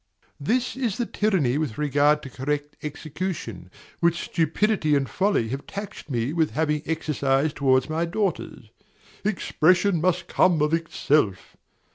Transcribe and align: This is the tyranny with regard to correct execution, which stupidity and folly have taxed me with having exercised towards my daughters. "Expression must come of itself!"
This 0.39 0.75
is 0.75 0.97
the 0.97 1.05
tyranny 1.05 1.59
with 1.59 1.77
regard 1.77 2.23
to 2.23 2.29
correct 2.31 2.75
execution, 2.81 3.69
which 3.99 4.23
stupidity 4.23 4.95
and 4.95 5.07
folly 5.07 5.49
have 5.49 5.67
taxed 5.67 6.09
me 6.09 6.33
with 6.33 6.49
having 6.55 6.81
exercised 6.87 7.55
towards 7.57 7.87
my 7.87 8.05
daughters. 8.05 8.71
"Expression 9.23 10.01
must 10.01 10.27
come 10.27 10.59
of 10.63 10.73
itself!" 10.73 11.55